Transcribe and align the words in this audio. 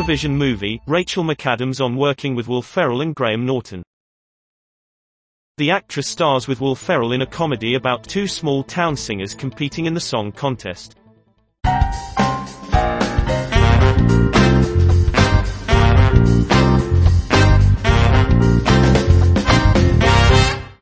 Eurovision 0.00 0.30
movie, 0.30 0.80
Rachel 0.86 1.24
McAdams 1.24 1.78
on 1.78 1.94
working 1.94 2.34
with 2.34 2.48
Will 2.48 2.62
Ferrell 2.62 3.02
and 3.02 3.14
Graham 3.14 3.44
Norton. 3.44 3.82
The 5.58 5.70
actress 5.70 6.08
stars 6.08 6.48
with 6.48 6.58
Will 6.58 6.74
Ferrell 6.74 7.12
in 7.12 7.20
a 7.20 7.26
comedy 7.26 7.74
about 7.74 8.04
two 8.04 8.26
small 8.26 8.62
town 8.62 8.96
singers 8.96 9.34
competing 9.34 9.84
in 9.84 9.92
the 9.92 10.00
song 10.00 10.32
contest. 10.32 10.96